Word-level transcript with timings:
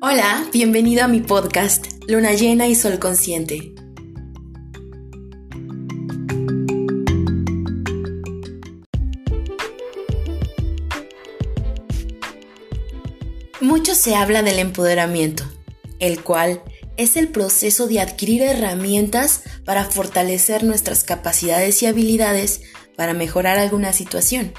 Hola, 0.00 0.48
bienvenido 0.52 1.02
a 1.02 1.08
mi 1.08 1.20
podcast, 1.20 1.88
Luna 2.06 2.32
Llena 2.32 2.68
y 2.68 2.76
Sol 2.76 3.00
Consciente. 3.00 3.74
Mucho 13.60 13.96
se 13.96 14.14
habla 14.14 14.44
del 14.44 14.60
empoderamiento, 14.60 15.42
el 15.98 16.22
cual 16.22 16.62
es 16.96 17.16
el 17.16 17.26
proceso 17.26 17.88
de 17.88 17.98
adquirir 17.98 18.42
herramientas 18.42 19.42
para 19.64 19.84
fortalecer 19.84 20.62
nuestras 20.62 21.02
capacidades 21.02 21.82
y 21.82 21.86
habilidades 21.86 22.62
para 22.96 23.14
mejorar 23.14 23.58
alguna 23.58 23.92
situación, 23.92 24.52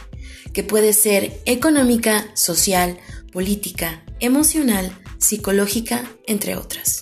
que 0.52 0.64
puede 0.64 0.92
ser 0.92 1.40
económica, 1.46 2.28
social, 2.34 2.98
política, 3.32 4.04
emocional, 4.20 4.92
psicológica, 5.20 6.10
entre 6.26 6.56
otras. 6.56 7.02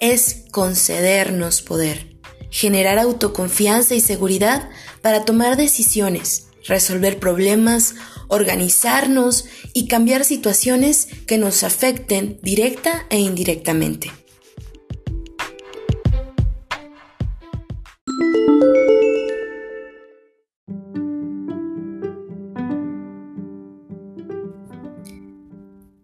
Es 0.00 0.44
concedernos 0.50 1.62
poder, 1.62 2.16
generar 2.50 2.98
autoconfianza 2.98 3.94
y 3.94 4.00
seguridad 4.00 4.68
para 5.02 5.24
tomar 5.24 5.56
decisiones, 5.56 6.48
resolver 6.66 7.18
problemas, 7.18 7.94
organizarnos 8.28 9.44
y 9.72 9.86
cambiar 9.86 10.24
situaciones 10.24 11.08
que 11.26 11.38
nos 11.38 11.62
afecten 11.62 12.38
directa 12.42 13.06
e 13.10 13.18
indirectamente. 13.18 14.10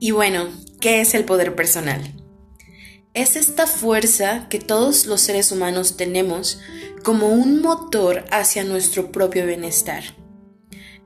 Y 0.02 0.12
bueno, 0.12 0.48
¿qué 0.80 1.02
es 1.02 1.14
el 1.14 1.24
poder 1.24 1.54
personal? 1.54 2.00
Es 3.12 3.36
esta 3.36 3.66
fuerza 3.66 4.48
que 4.48 4.58
todos 4.58 5.06
los 5.06 5.20
seres 5.20 5.52
humanos 5.52 5.96
tenemos 5.96 6.58
como 7.04 7.28
un 7.28 7.60
motor 7.60 8.24
hacia 8.30 8.64
nuestro 8.64 9.12
propio 9.12 9.46
bienestar. 9.46 10.02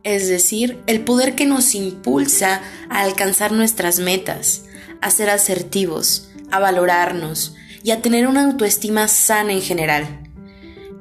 Es 0.02 0.28
decir, 0.28 0.82
el 0.86 1.00
poder 1.02 1.34
que 1.34 1.46
nos 1.46 1.74
impulsa 1.74 2.62
a 2.88 3.00
alcanzar 3.00 3.52
nuestras 3.52 3.98
metas, 3.98 4.64
a 5.00 5.10
ser 5.10 5.30
asertivos, 5.30 6.30
a 6.50 6.58
valorarnos 6.58 7.56
y 7.82 7.90
a 7.90 8.02
tener 8.02 8.26
una 8.26 8.44
autoestima 8.44 9.08
sana 9.08 9.52
en 9.52 9.62
general. 9.62 10.30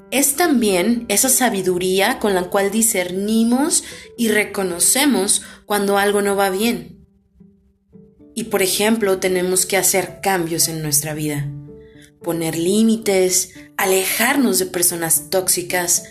Es 0.10 0.36
también 0.36 1.06
esa 1.10 1.30
sabiduría 1.30 2.20
con 2.20 2.34
la 2.34 2.44
cual 2.44 2.72
discernimos 2.72 3.84
y 4.18 4.30
reconocemos 4.30 5.42
cuando 5.66 5.98
algo 5.98 6.22
no 6.22 6.36
va 6.36 6.50
bien 6.50 6.93
por 8.54 8.62
ejemplo, 8.62 9.18
tenemos 9.18 9.66
que 9.66 9.78
hacer 9.78 10.20
cambios 10.22 10.68
en 10.68 10.84
nuestra 10.84 11.16
vida, 11.16 11.50
poner 12.22 12.56
límites, 12.56 13.50
alejarnos 13.78 14.60
de 14.60 14.68
personas 14.68 15.32
tóxicas 15.32 16.04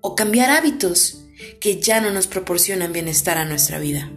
o 0.00 0.14
cambiar 0.14 0.50
hábitos 0.50 1.24
que 1.58 1.80
ya 1.80 2.00
no 2.00 2.12
nos 2.12 2.28
proporcionan 2.28 2.92
bienestar 2.92 3.36
a 3.36 3.44
nuestra 3.44 3.80
vida. 3.80 4.12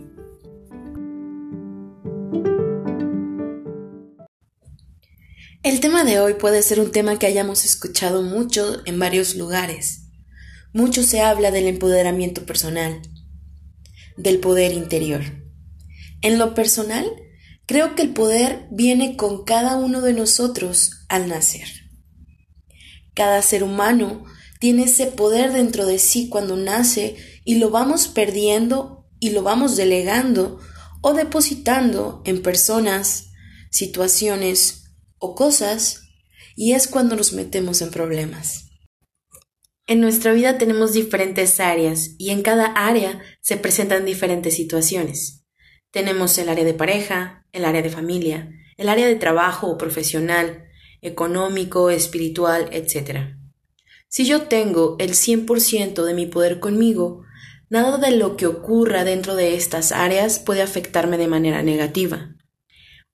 El 5.63 5.79
tema 5.79 6.03
de 6.03 6.19
hoy 6.19 6.35
puede 6.35 6.61
ser 6.61 6.79
un 6.79 6.91
tema 6.91 7.17
que 7.17 7.25
hayamos 7.25 7.65
escuchado 7.65 8.21
mucho 8.21 8.83
en 8.85 8.99
varios 8.99 9.33
lugares. 9.33 10.03
Mucho 10.71 11.01
se 11.01 11.21
habla 11.21 11.49
del 11.49 11.65
empoderamiento 11.65 12.45
personal, 12.45 13.01
del 14.17 14.37
poder 14.37 14.71
interior. 14.71 15.23
En 16.21 16.37
lo 16.37 16.53
personal, 16.53 17.07
Creo 17.67 17.95
que 17.95 18.03
el 18.03 18.13
poder 18.13 18.67
viene 18.71 19.17
con 19.17 19.43
cada 19.43 19.77
uno 19.77 20.01
de 20.01 20.13
nosotros 20.13 21.05
al 21.09 21.27
nacer. 21.27 21.67
Cada 23.13 23.41
ser 23.41 23.63
humano 23.63 24.25
tiene 24.59 24.83
ese 24.83 25.07
poder 25.07 25.51
dentro 25.51 25.85
de 25.85 25.99
sí 25.99 26.29
cuando 26.29 26.57
nace 26.57 27.15
y 27.43 27.55
lo 27.55 27.69
vamos 27.69 28.07
perdiendo 28.07 29.07
y 29.19 29.31
lo 29.31 29.41
vamos 29.41 29.75
delegando 29.77 30.59
o 31.01 31.13
depositando 31.13 32.21
en 32.25 32.41
personas, 32.41 33.29
situaciones 33.71 34.91
o 35.17 35.35
cosas 35.35 36.01
y 36.55 36.73
es 36.73 36.87
cuando 36.87 37.15
nos 37.15 37.33
metemos 37.33 37.81
en 37.81 37.91
problemas. 37.91 38.65
En 39.87 40.01
nuestra 40.01 40.33
vida 40.33 40.57
tenemos 40.57 40.93
diferentes 40.93 41.59
áreas 41.59 42.11
y 42.17 42.31
en 42.31 42.41
cada 42.41 42.65
área 42.65 43.21
se 43.41 43.57
presentan 43.57 44.05
diferentes 44.05 44.55
situaciones. 44.55 45.45
Tenemos 45.91 46.37
el 46.39 46.49
área 46.49 46.65
de 46.65 46.73
pareja, 46.73 47.44
el 47.55 47.65
área 47.65 47.81
de 47.81 47.89
familia, 47.89 48.51
el 48.77 48.89
área 48.89 49.07
de 49.07 49.15
trabajo 49.15 49.67
o 49.67 49.77
profesional, 49.77 50.65
económico, 51.01 51.89
espiritual, 51.89 52.69
etc. 52.71 53.35
Si 54.07 54.25
yo 54.25 54.43
tengo 54.43 54.95
el 54.99 55.11
100% 55.11 56.03
de 56.03 56.13
mi 56.13 56.25
poder 56.25 56.59
conmigo, 56.59 57.23
nada 57.69 57.97
de 57.97 58.15
lo 58.15 58.37
que 58.37 58.47
ocurra 58.47 59.03
dentro 59.03 59.35
de 59.35 59.55
estas 59.55 59.91
áreas 59.91 60.39
puede 60.39 60.61
afectarme 60.61 61.17
de 61.17 61.27
manera 61.27 61.63
negativa. 61.63 62.35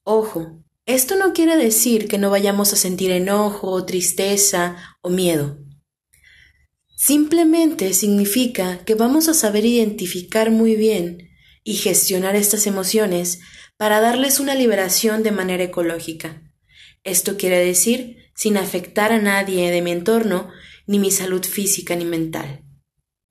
Ojo, 0.04 0.64
esto 0.86 1.16
no 1.16 1.34
quiere 1.34 1.56
decir 1.58 2.08
que 2.08 2.18
no 2.18 2.30
vayamos 2.30 2.74
a 2.74 2.76
sentir 2.76 3.12
enojo, 3.12 3.86
tristeza 3.86 4.78
o 5.02 5.10
miedo. 5.10 5.60
Simplemente 6.96 7.94
significa 7.94 8.84
que 8.86 8.96
vamos 8.96 9.28
a 9.28 9.34
saber 9.34 9.66
identificar 9.66 10.52
muy 10.52 10.76
bien 10.76 11.30
y 11.64 11.76
gestionar 11.76 12.36
estas 12.36 12.68
emociones 12.68 13.40
para 13.82 14.00
darles 14.00 14.40
una 14.40 14.54
liberación 14.54 15.24
de 15.24 15.32
manera 15.32 15.64
ecológica. 15.64 16.44
Esto 17.04 17.36
quiere 17.36 17.58
decir 17.66 18.32
sin 18.36 18.58
afectar 18.58 19.12
a 19.12 19.18
nadie 19.18 19.72
de 19.72 19.82
mi 19.82 19.90
entorno, 19.90 20.52
ni 20.86 21.00
mi 21.00 21.10
salud 21.10 21.44
física 21.44 21.96
ni 21.96 22.06
mental. 22.06 22.64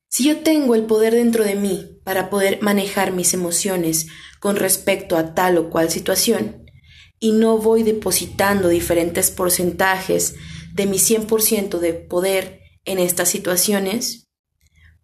Si 0.08 0.24
yo 0.24 0.38
tengo 0.38 0.74
el 0.74 0.86
poder 0.86 1.14
dentro 1.14 1.44
de 1.44 1.54
mí 1.54 2.00
para 2.02 2.30
poder 2.30 2.60
manejar 2.62 3.12
mis 3.12 3.32
emociones 3.32 4.08
con 4.40 4.56
respecto 4.56 5.16
a 5.16 5.36
tal 5.36 5.56
o 5.56 5.70
cual 5.70 5.88
situación, 5.88 6.66
y 7.20 7.30
no 7.30 7.56
voy 7.58 7.84
depositando 7.84 8.66
diferentes 8.66 9.30
porcentajes 9.30 10.34
de 10.72 10.86
mi 10.86 10.96
100% 10.96 11.78
de 11.78 11.92
poder 11.92 12.62
en 12.84 12.98
estas 12.98 13.28
situaciones, 13.28 14.26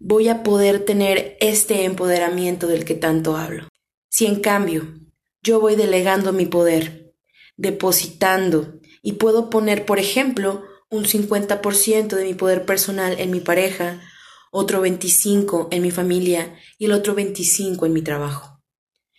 voy 0.01 0.29
a 0.29 0.43
poder 0.43 0.85
tener 0.85 1.37
este 1.39 1.85
empoderamiento 1.85 2.67
del 2.67 2.85
que 2.85 2.97
tanto 2.97 3.37
hablo. 3.37 3.69
Si 4.09 4.27
en 4.27 4.41
cambio 4.41 5.06
yo 5.47 5.61
voy 5.61 5.77
delegando 5.77 6.33
mi 6.33 6.45
poder, 6.45 7.15
depositando 7.57 8.81
y 9.01 9.13
puedo 9.13 9.49
poner, 9.49 9.87
por 9.87 10.01
ejemplo, 10.01 10.65
un 10.91 11.05
50% 11.05 12.17
de 12.17 12.25
mi 12.25 12.35
poder 12.35 12.67
personal 12.67 13.15
en 13.21 13.31
mi 13.31 13.39
pareja, 13.39 14.03
otro 14.51 14.81
25 14.81 15.69
en 15.71 15.83
mi 15.83 15.93
familia 15.93 16.59
y 16.79 16.87
el 16.87 16.93
otro 16.93 17.15
25 17.15 17.87
en 17.87 17.93
mi 17.93 18.03
trabajo. 18.03 18.61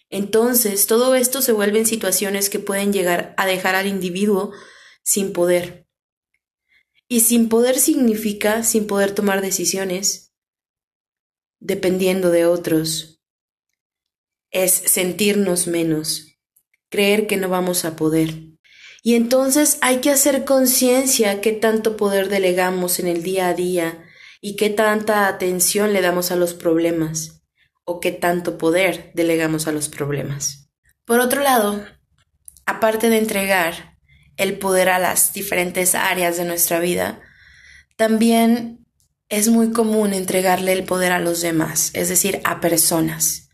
Entonces, 0.10 0.86
todo 0.86 1.16
esto 1.16 1.42
se 1.42 1.54
vuelve 1.54 1.80
en 1.80 1.86
situaciones 1.86 2.50
que 2.50 2.60
pueden 2.60 2.92
llegar 2.92 3.34
a 3.38 3.46
dejar 3.46 3.76
al 3.76 3.88
individuo 3.88 4.52
sin 5.04 5.32
poder. 5.32 5.88
Y 7.08 7.22
sin 7.22 7.48
poder 7.48 7.80
significa 7.80 8.64
sin 8.64 8.86
poder 8.86 9.12
tomar 9.12 9.42
decisiones, 9.42 10.34
dependiendo 11.60 12.32
de 12.32 12.46
otros, 12.46 13.17
es 14.64 14.72
sentirnos 14.72 15.68
menos, 15.68 16.38
creer 16.90 17.28
que 17.28 17.38
no 17.38 17.50
vamos 17.50 17.86
a 17.86 17.96
poder. 17.96 18.34
Y 19.04 19.16
entonces 19.16 19.78
hay 19.82 19.98
que 19.98 20.10
hacer 20.10 20.46
conciencia 20.46 21.42
qué 21.42 21.52
tanto 21.52 21.96
poder 21.96 22.30
delegamos 22.30 23.00
en 23.00 23.08
el 23.08 23.24
día 23.24 23.50
a 23.50 23.54
día 23.54 24.04
y 24.42 24.56
qué 24.56 24.70
tanta 24.70 25.28
atención 25.28 25.94
le 25.94 26.02
damos 26.02 26.32
a 26.32 26.36
los 26.36 26.54
problemas 26.54 27.44
o 27.86 28.00
qué 28.00 28.12
tanto 28.12 28.58
poder 28.58 29.12
delegamos 29.14 29.68
a 29.68 29.72
los 29.72 29.90
problemas. 29.90 30.70
Por 31.06 31.20
otro 31.20 31.42
lado, 31.42 31.86
aparte 32.66 33.10
de 33.10 33.20
entregar 33.20 33.98
el 34.36 34.58
poder 34.58 34.90
a 34.90 35.00
las 35.00 35.34
diferentes 35.34 35.96
áreas 35.96 36.36
de 36.38 36.46
nuestra 36.46 36.80
vida, 36.80 37.22
también 37.96 38.86
es 39.30 39.50
muy 39.50 39.72
común 39.72 40.14
entregarle 40.14 40.74
el 40.74 40.84
poder 40.84 41.12
a 41.12 41.20
los 41.20 41.42
demás, 41.42 41.92
es 41.94 42.10
decir, 42.10 42.42
a 42.44 42.60
personas. 42.60 43.47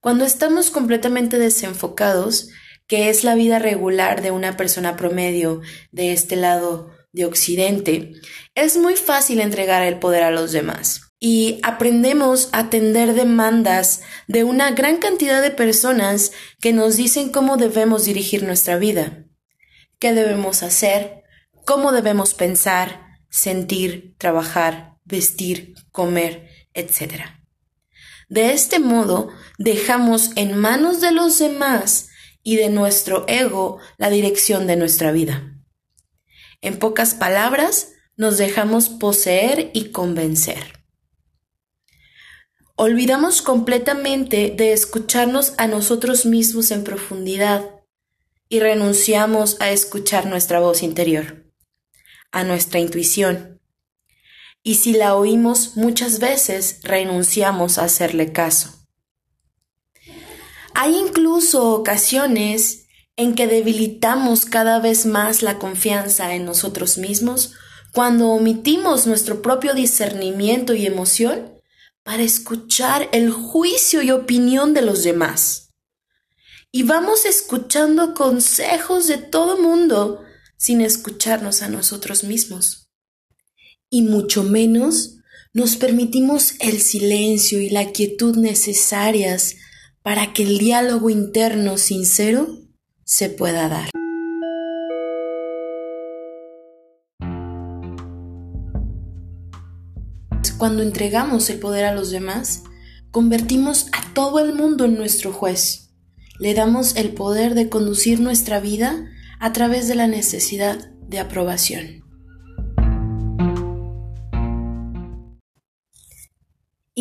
Cuando 0.00 0.24
estamos 0.24 0.70
completamente 0.70 1.38
desenfocados, 1.38 2.48
que 2.86 3.10
es 3.10 3.22
la 3.22 3.34
vida 3.34 3.58
regular 3.58 4.22
de 4.22 4.30
una 4.30 4.56
persona 4.56 4.96
promedio 4.96 5.60
de 5.92 6.12
este 6.12 6.36
lado 6.36 6.90
de 7.12 7.26
Occidente, 7.26 8.12
es 8.54 8.78
muy 8.78 8.96
fácil 8.96 9.40
entregar 9.40 9.82
el 9.82 9.98
poder 9.98 10.22
a 10.22 10.30
los 10.30 10.52
demás. 10.52 11.12
Y 11.18 11.60
aprendemos 11.62 12.48
a 12.52 12.60
atender 12.60 13.12
demandas 13.12 14.00
de 14.26 14.42
una 14.44 14.70
gran 14.70 14.96
cantidad 14.96 15.42
de 15.42 15.50
personas 15.50 16.32
que 16.60 16.72
nos 16.72 16.96
dicen 16.96 17.28
cómo 17.28 17.58
debemos 17.58 18.06
dirigir 18.06 18.42
nuestra 18.42 18.78
vida, 18.78 19.26
qué 19.98 20.14
debemos 20.14 20.62
hacer, 20.62 21.24
cómo 21.66 21.92
debemos 21.92 22.32
pensar, 22.32 23.18
sentir, 23.28 24.14
trabajar, 24.16 24.96
vestir, 25.04 25.74
comer, 25.92 26.48
etc. 26.72 27.39
De 28.30 28.52
este 28.52 28.78
modo, 28.78 29.28
dejamos 29.58 30.30
en 30.36 30.56
manos 30.56 31.00
de 31.00 31.10
los 31.10 31.38
demás 31.40 32.08
y 32.44 32.56
de 32.56 32.70
nuestro 32.70 33.24
ego 33.28 33.80
la 33.98 34.08
dirección 34.08 34.68
de 34.68 34.76
nuestra 34.76 35.10
vida. 35.10 35.60
En 36.60 36.78
pocas 36.78 37.14
palabras, 37.14 37.88
nos 38.16 38.38
dejamos 38.38 38.88
poseer 38.88 39.70
y 39.74 39.86
convencer. 39.90 40.84
Olvidamos 42.76 43.42
completamente 43.42 44.54
de 44.56 44.72
escucharnos 44.72 45.54
a 45.58 45.66
nosotros 45.66 46.24
mismos 46.24 46.70
en 46.70 46.84
profundidad 46.84 47.68
y 48.48 48.60
renunciamos 48.60 49.60
a 49.60 49.70
escuchar 49.70 50.26
nuestra 50.26 50.60
voz 50.60 50.84
interior, 50.84 51.52
a 52.30 52.44
nuestra 52.44 52.78
intuición. 52.78 53.59
Y 54.62 54.76
si 54.76 54.92
la 54.92 55.14
oímos 55.14 55.76
muchas 55.76 56.18
veces, 56.18 56.80
renunciamos 56.82 57.78
a 57.78 57.84
hacerle 57.84 58.32
caso. 58.32 58.80
Hay 60.74 60.96
incluso 60.96 61.72
ocasiones 61.72 62.86
en 63.16 63.34
que 63.34 63.46
debilitamos 63.46 64.46
cada 64.46 64.78
vez 64.78 65.06
más 65.06 65.42
la 65.42 65.58
confianza 65.58 66.34
en 66.34 66.44
nosotros 66.44 66.98
mismos 66.98 67.54
cuando 67.92 68.28
omitimos 68.28 69.06
nuestro 69.06 69.42
propio 69.42 69.74
discernimiento 69.74 70.74
y 70.74 70.86
emoción 70.86 71.60
para 72.02 72.22
escuchar 72.22 73.08
el 73.12 73.30
juicio 73.30 74.02
y 74.02 74.10
opinión 74.10 74.74
de 74.74 74.82
los 74.82 75.02
demás. 75.02 75.70
Y 76.72 76.84
vamos 76.84 77.26
escuchando 77.26 78.14
consejos 78.14 79.08
de 79.08 79.18
todo 79.18 79.60
mundo 79.60 80.22
sin 80.56 80.80
escucharnos 80.80 81.62
a 81.62 81.68
nosotros 81.68 82.22
mismos. 82.22 82.79
Y 83.90 84.02
mucho 84.02 84.44
menos 84.44 85.18
nos 85.52 85.76
permitimos 85.76 86.54
el 86.60 86.80
silencio 86.80 87.60
y 87.60 87.70
la 87.70 87.90
quietud 87.90 88.36
necesarias 88.36 89.56
para 90.02 90.32
que 90.32 90.44
el 90.44 90.58
diálogo 90.58 91.10
interno 91.10 91.76
sincero 91.76 92.60
se 93.04 93.30
pueda 93.30 93.68
dar. 93.68 93.90
Cuando 100.60 100.82
entregamos 100.82 101.48
el 101.48 101.58
poder 101.58 101.86
a 101.86 101.94
los 101.94 102.10
demás, 102.10 102.64
convertimos 103.10 103.86
a 103.92 104.12
todo 104.12 104.40
el 104.40 104.52
mundo 104.54 104.84
en 104.84 104.94
nuestro 104.94 105.32
juez. 105.32 105.90
Le 106.38 106.52
damos 106.52 106.96
el 106.96 107.14
poder 107.14 107.54
de 107.54 107.70
conducir 107.70 108.20
nuestra 108.20 108.60
vida 108.60 109.08
a 109.40 109.54
través 109.54 109.88
de 109.88 109.94
la 109.94 110.06
necesidad 110.06 110.90
de 111.08 111.18
aprobación. 111.18 111.99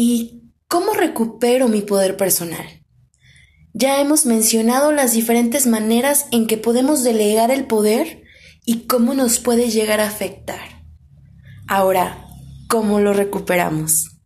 ¿Y 0.02 0.54
cómo 0.70 0.94
recupero 0.94 1.68
mi 1.68 1.82
poder 1.82 2.16
personal? 2.16 2.86
Ya 3.74 4.00
hemos 4.00 4.26
mencionado 4.26 4.94
las 4.94 5.12
diferentes 5.12 5.68
maneras 5.68 6.28
en 6.32 6.48
que 6.48 6.56
podemos 6.56 7.04
delegar 7.04 7.52
el 7.52 7.66
poder 7.66 8.24
y 8.64 8.86
cómo 8.88 9.14
nos 9.14 9.40
puede 9.40 9.70
llegar 9.70 10.00
a 10.00 10.08
afectar. 10.08 10.86
Ahora, 11.68 12.26
¿cómo 12.70 13.02
lo 13.02 13.12
recuperamos? 13.12 14.22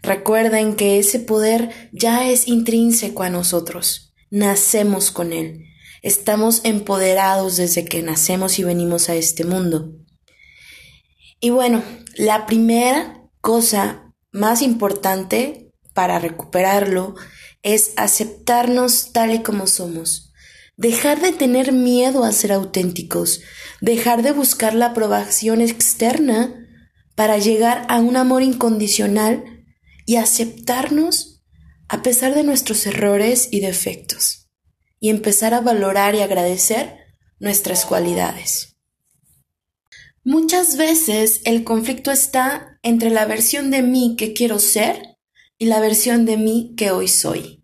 Recuerden 0.00 0.76
que 0.76 1.00
ese 1.00 1.18
poder 1.18 1.90
ya 1.90 2.30
es 2.30 2.46
intrínseco 2.46 3.24
a 3.24 3.30
nosotros. 3.30 4.14
Nacemos 4.30 5.10
con 5.10 5.32
él. 5.32 5.64
Estamos 6.02 6.60
empoderados 6.62 7.56
desde 7.56 7.84
que 7.84 8.00
nacemos 8.00 8.60
y 8.60 8.62
venimos 8.62 9.08
a 9.08 9.16
este 9.16 9.42
mundo. 9.42 9.90
Y 11.40 11.50
bueno, 11.50 11.82
la 12.14 12.46
primera 12.46 13.28
cosa 13.40 14.09
más 14.32 14.62
importante 14.62 15.72
para 15.94 16.18
recuperarlo 16.18 17.14
es 17.62 17.92
aceptarnos 17.96 19.12
tal 19.12 19.34
y 19.34 19.42
como 19.42 19.66
somos, 19.66 20.32
dejar 20.76 21.20
de 21.20 21.32
tener 21.32 21.72
miedo 21.72 22.24
a 22.24 22.32
ser 22.32 22.52
auténticos, 22.52 23.42
dejar 23.80 24.22
de 24.22 24.32
buscar 24.32 24.74
la 24.74 24.86
aprobación 24.86 25.60
externa 25.60 26.66
para 27.14 27.38
llegar 27.38 27.84
a 27.88 27.98
un 27.98 28.16
amor 28.16 28.42
incondicional 28.42 29.64
y 30.06 30.16
aceptarnos 30.16 31.42
a 31.88 32.02
pesar 32.02 32.34
de 32.34 32.44
nuestros 32.44 32.86
errores 32.86 33.48
y 33.50 33.60
defectos, 33.60 34.48
y 35.00 35.10
empezar 35.10 35.54
a 35.54 35.60
valorar 35.60 36.14
y 36.14 36.20
agradecer 36.20 36.96
nuestras 37.40 37.84
cualidades. 37.84 38.69
Muchas 40.24 40.76
veces 40.76 41.40
el 41.44 41.64
conflicto 41.64 42.10
está 42.10 42.78
entre 42.82 43.08
la 43.08 43.24
versión 43.24 43.70
de 43.70 43.82
mí 43.82 44.16
que 44.18 44.34
quiero 44.34 44.58
ser 44.58 45.16
y 45.56 45.64
la 45.64 45.80
versión 45.80 46.26
de 46.26 46.36
mí 46.36 46.74
que 46.76 46.90
hoy 46.90 47.08
soy. 47.08 47.62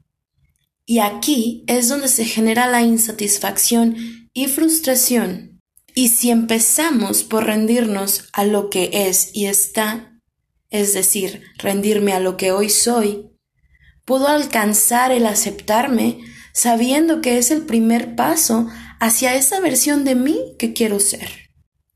Y 0.87 1.01
aquí 1.01 1.65
es 1.67 1.91
donde 1.91 2.09
se 2.09 2.25
genera 2.25 2.67
la 2.67 2.81
insatisfacción 2.81 3.97
y 4.33 4.47
frustración. 4.47 5.61
Y 5.95 6.09
si 6.09 6.31
empezamos 6.31 7.25
por 7.25 7.45
rendirnos 7.45 8.29
a 8.33 8.45
lo 8.45 8.71
que 8.71 8.89
es 8.91 9.31
y 9.35 9.47
está, 9.47 10.19
es 10.71 10.95
decir, 10.95 11.43
rendirme 11.59 12.15
a 12.15 12.21
lo 12.21 12.39
que 12.39 12.53
hoy 12.53 12.71
soy, 12.71 13.33
puedo 14.07 14.29
alcanzar 14.29 15.13
el 15.13 15.27
aceptarme 15.27 16.21
sabiendo 16.55 17.21
que 17.21 17.37
es 17.37 17.51
el 17.51 17.67
primer 17.67 18.17
paso 18.17 18.67
hacia 18.99 19.35
esa 19.35 19.61
versión 19.61 20.05
de 20.05 20.15
mí 20.15 20.55
que 20.59 20.73
quiero 20.73 21.01
ser. 21.01 21.46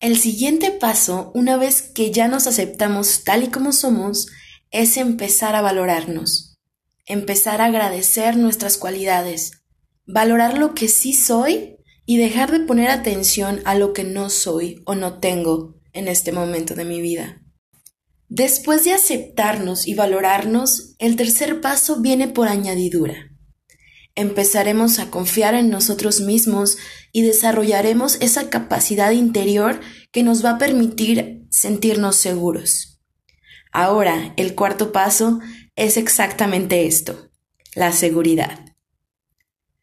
El 0.00 0.16
siguiente 0.16 0.70
paso, 0.70 1.30
una 1.34 1.58
vez 1.58 1.82
que 1.82 2.10
ya 2.10 2.26
nos 2.26 2.46
aceptamos 2.46 3.22
tal 3.22 3.44
y 3.44 3.48
como 3.48 3.70
somos, 3.70 4.28
es 4.70 4.96
empezar 4.96 5.54
a 5.54 5.60
valorarnos, 5.60 6.56
empezar 7.04 7.60
a 7.60 7.66
agradecer 7.66 8.38
nuestras 8.38 8.78
cualidades, 8.78 9.62
valorar 10.06 10.56
lo 10.56 10.74
que 10.74 10.88
sí 10.88 11.12
soy 11.12 11.76
y 12.06 12.16
dejar 12.16 12.50
de 12.50 12.60
poner 12.60 12.88
atención 12.88 13.60
a 13.66 13.74
lo 13.74 13.92
que 13.92 14.04
no 14.04 14.30
soy 14.30 14.82
o 14.86 14.94
no 14.94 15.18
tengo 15.18 15.74
en 15.92 16.08
este 16.08 16.32
momento 16.32 16.74
de 16.74 16.86
mi 16.86 17.02
vida. 17.02 17.42
Después 18.30 18.84
de 18.84 18.94
aceptarnos 18.94 19.86
y 19.86 19.92
valorarnos, 19.92 20.94
el 20.98 21.16
tercer 21.16 21.60
paso 21.60 22.00
viene 22.00 22.26
por 22.26 22.48
añadidura. 22.48 23.29
Empezaremos 24.14 24.98
a 24.98 25.10
confiar 25.10 25.54
en 25.54 25.70
nosotros 25.70 26.20
mismos 26.20 26.78
y 27.12 27.22
desarrollaremos 27.22 28.16
esa 28.20 28.50
capacidad 28.50 29.12
interior 29.12 29.80
que 30.12 30.22
nos 30.22 30.44
va 30.44 30.50
a 30.50 30.58
permitir 30.58 31.46
sentirnos 31.50 32.16
seguros. 32.16 33.00
Ahora, 33.72 34.34
el 34.36 34.54
cuarto 34.54 34.92
paso 34.92 35.40
es 35.76 35.96
exactamente 35.96 36.86
esto, 36.86 37.30
la 37.74 37.92
seguridad. 37.92 38.58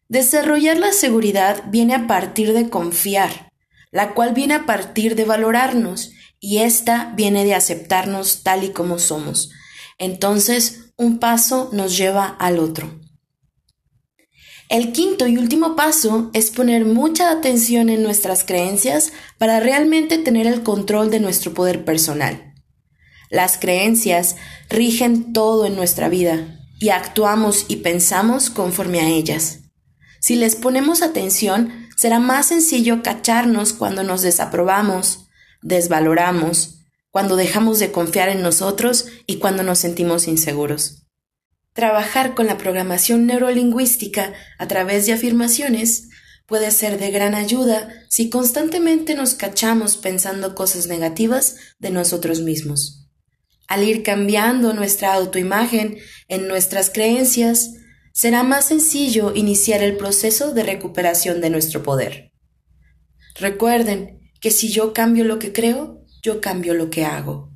Desarrollar 0.10 0.78
la 0.78 0.94
seguridad 0.94 1.64
viene 1.70 1.96
a 1.96 2.08
partir 2.08 2.54
de 2.54 2.70
confiar, 2.70 3.52
la 3.92 4.14
cual 4.14 4.34
viene 4.34 4.56
a 4.56 4.66
partir 4.66 5.16
de 5.16 5.26
valorarnos 5.26 6.12
y 6.40 6.60
esta 6.60 7.14
viene 7.16 7.46
de 7.46 7.56
aceptarnos 7.56 8.44
tal 8.44 8.64
y 8.64 8.70
como 8.70 9.00
somos. 9.00 9.52
Entonces, 9.98 10.92
un 10.98 11.20
paso 11.20 11.70
nos 11.74 11.98
lleva 11.98 12.28
al 12.28 12.60
otro. 12.60 13.00
El 14.70 14.92
quinto 14.92 15.28
y 15.28 15.38
último 15.38 15.78
paso 15.78 16.30
es 16.34 16.52
poner 16.52 16.84
mucha 16.84 17.32
atención 17.32 17.88
en 17.90 18.04
nuestras 18.04 18.44
creencias 18.44 19.14
para 19.38 19.62
realmente 19.62 20.18
tener 20.18 20.46
el 20.46 20.62
control 20.62 21.10
de 21.10 21.22
nuestro 21.22 21.54
poder 21.54 21.86
personal. 21.86 22.54
Las 23.30 23.58
creencias 23.58 24.36
rigen 24.70 25.32
todo 25.32 25.66
en 25.66 25.78
nuestra 25.78 26.10
vida 26.10 26.60
y 26.80 26.90
actuamos 26.90 27.66
y 27.70 27.78
pensamos 27.78 28.50
conforme 28.50 29.00
a 29.00 29.08
ellas. 29.10 29.60
Si 30.20 30.36
les 30.36 30.56
ponemos 30.56 31.02
atención, 31.02 31.88
será 31.96 32.20
más 32.20 32.48
sencillo 32.48 33.02
cacharnos 33.04 33.72
cuando 33.72 34.04
nos 34.04 34.22
desaprobamos, 34.22 35.30
desvaloramos, 35.62 36.82
cuando 37.10 37.38
dejamos 37.38 37.80
de 37.80 37.94
confiar 37.94 38.28
en 38.28 38.42
nosotros 38.42 39.08
y 39.26 39.38
cuando 39.38 39.64
nos 39.64 39.80
sentimos 39.80 40.28
inseguros. 40.28 41.07
Trabajar 41.78 42.34
con 42.34 42.48
la 42.48 42.58
programación 42.58 43.28
neurolingüística 43.28 44.34
a 44.58 44.68
través 44.68 45.06
de 45.06 45.14
afirmaciones 45.14 46.10
puede 46.48 46.72
ser 46.72 46.98
de 46.98 47.12
gran 47.12 47.36
ayuda 47.36 48.04
si 48.10 48.32
constantemente 48.32 49.14
nos 49.14 49.36
cachamos 49.36 49.96
pensando 49.96 50.56
cosas 50.56 50.88
negativas 50.88 51.58
de 51.78 51.92
nosotros 51.92 52.42
mismos. 52.42 53.08
Al 53.68 53.84
ir 53.84 54.02
cambiando 54.02 54.74
nuestra 54.74 55.14
autoimagen 55.14 56.00
en 56.28 56.48
nuestras 56.48 56.90
creencias, 56.90 57.76
será 58.12 58.42
más 58.42 58.66
sencillo 58.66 59.36
iniciar 59.36 59.84
el 59.84 59.98
proceso 59.98 60.56
de 60.56 60.64
recuperación 60.64 61.42
de 61.42 61.52
nuestro 61.52 61.84
poder. 61.84 62.32
Recuerden 63.36 64.32
que 64.42 64.50
si 64.50 64.70
yo 64.70 64.94
cambio 64.94 65.26
lo 65.26 65.38
que 65.38 65.54
creo, 65.54 66.04
yo 66.24 66.42
cambio 66.42 66.74
lo 66.74 66.90
que 66.90 67.06
hago. 67.06 67.47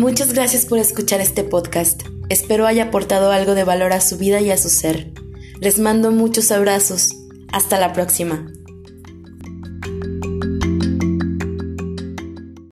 Muchas 0.00 0.32
gracias 0.32 0.64
por 0.64 0.78
escuchar 0.78 1.20
este 1.20 1.44
podcast. 1.44 2.04
Espero 2.30 2.66
haya 2.66 2.84
aportado 2.84 3.32
algo 3.32 3.54
de 3.54 3.64
valor 3.64 3.92
a 3.92 4.00
su 4.00 4.16
vida 4.16 4.40
y 4.40 4.50
a 4.50 4.56
su 4.56 4.70
ser. 4.70 5.12
Les 5.60 5.78
mando 5.78 6.10
muchos 6.10 6.50
abrazos. 6.52 7.10
Hasta 7.52 7.78
la 7.78 7.92
próxima. 7.92 8.50